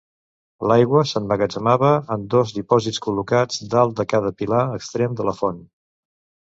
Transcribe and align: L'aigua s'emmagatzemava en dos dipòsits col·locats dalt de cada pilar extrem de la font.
L'aigua 0.69 1.03
s'emmagatzemava 1.09 1.91
en 2.17 2.25
dos 2.35 2.55
dipòsits 2.57 3.03
col·locats 3.07 3.63
dalt 3.77 3.97
de 4.01 4.11
cada 4.17 4.37
pilar 4.43 4.67
extrem 4.81 5.19
de 5.23 5.31
la 5.33 5.41
font. 5.45 5.67